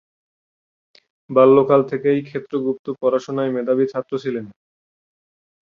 বাল্যকাল 1.29 1.81
থেকেই 1.91 2.19
ক্ষেত্র 2.27 2.53
গুপ্ত 2.65 2.85
পড়াশোনায় 3.01 3.53
মেধাবী 3.55 3.85
ছাত্র 3.93 4.13
ছিলেন। 4.23 4.45